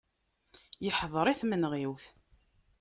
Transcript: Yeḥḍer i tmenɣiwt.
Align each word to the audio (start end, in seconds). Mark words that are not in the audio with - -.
Yeḥḍer 0.85 1.25
i 1.27 1.33
tmenɣiwt. 1.39 2.05